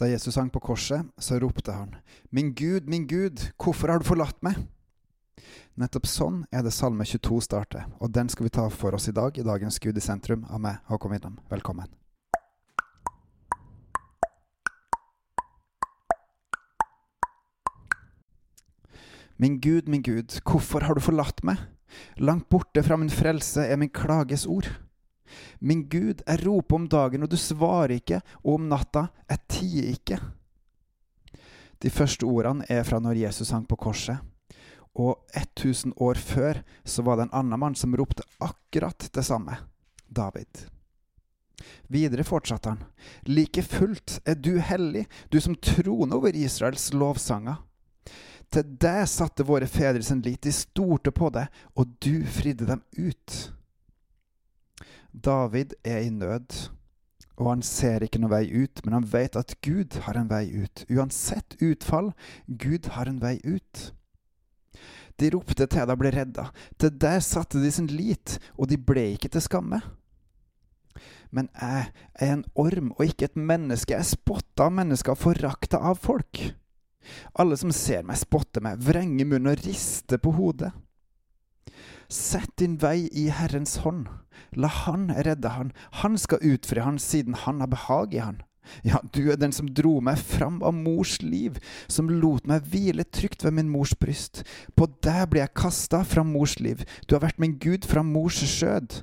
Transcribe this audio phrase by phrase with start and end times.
[0.00, 1.96] Da Jesus hang på korset, så ropte han,
[2.30, 4.56] Min Gud, min Gud, hvorfor har du forlatt meg?
[5.76, 9.16] Nettopp sånn er det Salme 22 starter, og den skal vi ta for oss i
[9.16, 11.36] dag i dagens Gud i sentrum av meg, Håkon Winnem.
[11.52, 11.88] Velkommen.
[19.40, 21.60] Min Gud, min Gud, hvorfor har du forlatt meg?
[22.16, 24.68] Langt borte fra min frelse er min klages ord.
[25.60, 29.90] Min Gud, jeg roper om dagen, og du svarer ikke, og om natta, jeg tier
[29.92, 30.20] ikke.
[31.82, 34.20] De første ordene er fra når Jesus hang på korset.
[34.94, 39.56] Og 1000 år før så var det en annen mann som ropte akkurat det samme.
[40.06, 40.66] David.
[41.88, 42.84] Videre fortsatte han.
[43.22, 47.56] Like fullt er du hellig, du som troner over Israels lovsanger.
[48.52, 52.82] Til deg satte våre fedre sin lit, de stolte på deg, og du fridde dem
[52.98, 53.36] ut.
[55.12, 56.68] David er i nød,
[57.36, 60.46] og han ser ikke noen vei ut, men han vet at Gud har en vei
[60.64, 60.84] ut.
[60.92, 62.12] Uansett utfall,
[62.46, 63.92] Gud har en vei ut.
[65.20, 66.48] De ropte til de ble redda.
[66.80, 69.82] Til der satte de sin lit, og de ble ikke til skamme.
[71.32, 73.94] Men jeg er en orm og ikke et menneske.
[73.94, 76.40] Jeg er spotta av mennesker og forakta av folk.
[77.40, 80.72] Alle som ser meg, spotter meg, vrenger munnen og rister på hodet.
[82.12, 84.08] Sett din vei i Herrens hånd.
[84.52, 85.72] La Han redde han.
[86.02, 88.42] Han skal utfri han siden han har behag i han.
[88.86, 91.56] Ja, du er den som dro meg fram av mors liv,
[91.90, 94.44] som lot meg hvile trygt ved min mors bryst.
[94.76, 98.38] På deg ble jeg kasta fra mors liv, du har vært min Gud fra mors
[98.38, 99.00] skjød.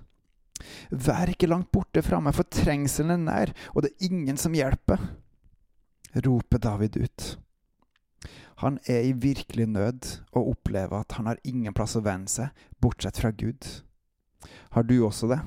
[0.92, 4.56] Vær ikke langt borte fra meg, for trengselen er nær, og det er ingen som
[4.56, 5.02] hjelper.
[6.26, 7.30] roper David ut.
[8.60, 12.52] Han er i virkelig nød og opplever at han har ingen plass å vende seg,
[12.82, 13.66] bortsett fra Gud.
[14.76, 15.40] Har du også det?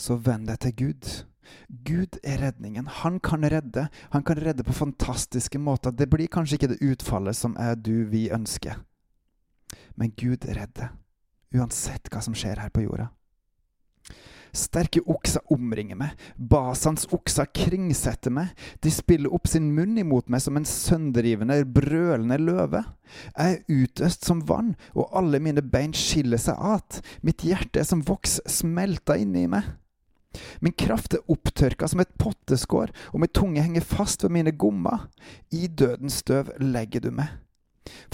[0.00, 1.10] Så vend deg til Gud.
[1.84, 2.86] Gud er redningen.
[3.02, 3.88] Han kan redde.
[4.10, 5.92] Han kan redde på fantastiske måter.
[5.92, 8.80] Det blir kanskje ikke det utfallet som er du, vi ønsker.
[9.94, 10.94] Men Gud redder,
[11.54, 13.10] uansett hva som skjer her på jorda.
[14.54, 18.52] Sterke okser omringer meg, Basans okser kringsetter meg,
[18.86, 22.84] de spiller opp sin munn imot meg som en sønderrivende, brølende løve.
[23.34, 27.88] Jeg er utøst som vann, og alle mine bein skiller seg at, mitt hjerte er
[27.88, 29.74] som voks smelta inni meg.
[30.62, 35.08] Min kraft er opptørka som et potteskår, og min tunge henger fast ved mine gommer.
[35.50, 37.40] I dødens støv legger du meg.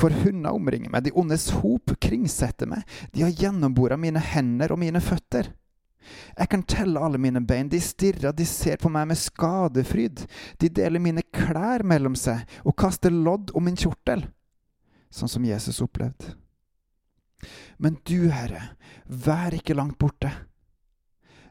[0.00, 2.84] For hunder omringer meg, de ondes hop kringsetter meg,
[3.14, 5.52] de har gjennombora mine hender og mine føtter.
[6.38, 10.24] Jeg kan telle alle mine bein, de stirrer, de ser på meg med skadefryd.
[10.60, 14.24] De deler mine klær mellom seg og kaster lodd om min kjortel,
[15.12, 16.34] sånn som Jesus opplevde.
[17.80, 18.74] Men du, Herre,
[19.06, 20.32] vær ikke langt borte.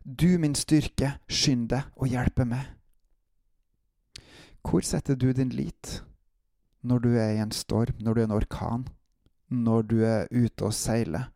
[0.04, 2.76] Du, min styrke, skynd deg og hjelpe meg.
[4.66, 6.00] Hvor setter du din lit
[6.82, 8.86] når du er i en storm, når du er i en orkan,
[9.50, 11.32] når du er ute og seiler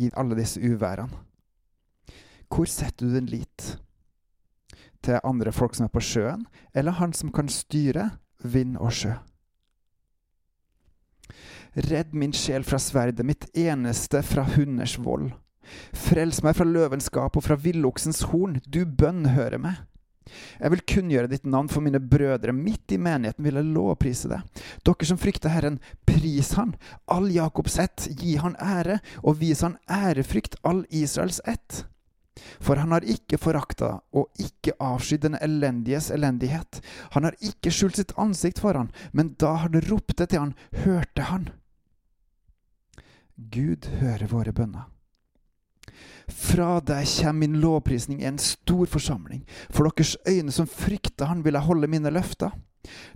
[0.00, 1.31] i alle disse uværene?
[2.52, 3.76] Hvor setter du din lit?
[5.02, 6.44] Til andre folk som er på sjøen,
[6.76, 8.10] eller han som kan styre
[8.44, 9.14] vind og sjø?
[11.72, 15.30] Redd min sjel fra sverdet, mitt eneste fra hunders vold.
[15.96, 19.80] Frels meg fra løvens gap og fra villoksens horn, du bønn hører meg.
[20.60, 24.42] Jeg vil kunngjøre ditt navn for mine brødre, midt i menigheten vil jeg lovprise det.
[24.84, 26.76] Dere som frykter Herren, pris Han.
[27.10, 31.86] All Jakobs ett, gi Han ære, og vis Han ærefrykt, all Israels ett.
[32.62, 36.80] For han har ikke forakta og ikke avskydd den elendiges elendighet.
[37.16, 41.28] Han har ikke skjult sitt ansikt for han, men da han ropte til han, hørte
[41.28, 41.50] han.
[43.36, 44.88] Gud hører våre bønner.
[46.28, 49.42] Fra deg kommer min lovprisning i en stor forsamling.
[49.70, 52.52] For deres øyne som frykter Han, vil jeg holde mine løfter.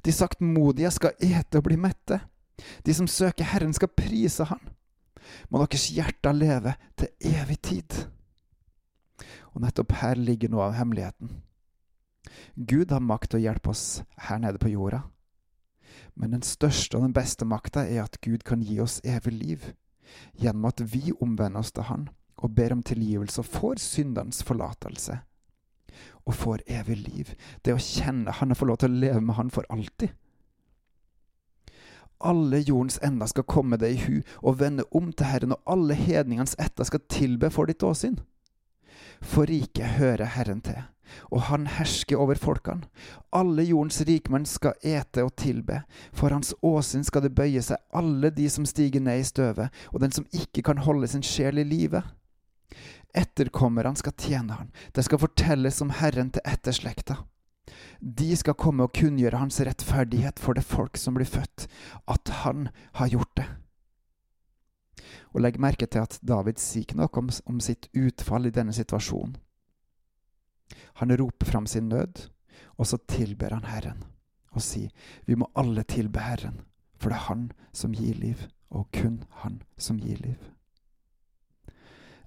[0.05, 2.21] De saktmodige skal ete og bli mette.
[2.87, 4.61] De som søker Herren, skal prise Han.
[5.51, 8.07] Må deres hjerter leve til evig tid.
[9.57, 11.31] Og nettopp her ligger noe av hemmeligheten.
[12.57, 15.07] Gud har makt til å hjelpe oss her nede på jorda.
[16.15, 19.71] Men den største og den beste makta er at Gud kan gi oss evig liv,
[20.37, 25.17] gjennom at vi omvender oss til Han og ber om tilgivelse og får syndernes forlatelse.
[26.29, 27.33] Og får evig liv.
[27.65, 30.13] Det å kjenne Han og få lov til å leve med Han for alltid.
[32.21, 35.97] Alle jordens ender skal komme deg i hu og vende om til Herren, og alle
[35.97, 38.21] hedningenes etter skal tilbe for ditt åsyn.
[39.23, 40.83] For riket hører Herren til,
[41.31, 42.89] og han hersker over folkene.
[43.33, 45.83] Alle jordens rikmenn skal ete og tilbe.
[46.13, 50.03] For hans åsyn skal det bøye seg alle de som stiger ned i støvet, og
[50.03, 52.03] den som ikke kan holde sin sjel i live.
[53.17, 57.23] Etterkommerne skal tjene han, det skal fortelles om Herren til etterslekta.
[58.01, 61.67] de skal komme og kunngjøre hans rettferdighet for det folk som blir født,
[62.07, 62.69] at han
[63.01, 63.47] har gjort det.
[65.35, 68.75] Og legg merke til at David sier ikke noe om, om sitt utfall i denne
[68.77, 69.37] situasjonen.
[71.01, 72.27] Han roper fram sin nød,
[72.77, 74.05] og så tilber han Herren
[74.57, 74.91] og sier
[75.29, 76.63] vi må alle tilbe Herren,
[76.97, 80.39] for det er Han som gir liv, og kun Han som gir liv.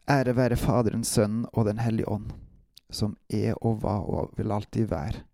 [0.10, 2.32] Ære være Faderen, Sønnen og Den hellige ånd,
[2.90, 5.25] som er og var og vil alltid være.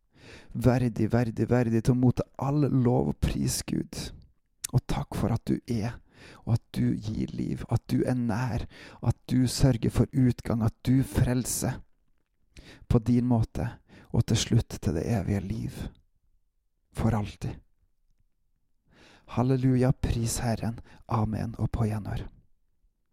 [0.54, 4.12] Verdig, verdig, verdig til å motta all lov og pris, Gud.
[4.74, 6.00] Og takk for at du er,
[6.46, 8.66] og at du gir liv, at du er nær,
[9.02, 11.82] at du sørger for utgang, at du frelser
[12.88, 13.70] på din måte,
[14.16, 15.84] og til slutt til det evige liv.
[16.96, 17.60] For alltid.
[19.36, 20.80] Halleluja, pris Herren.
[21.08, 22.28] Amen og på gjenhør.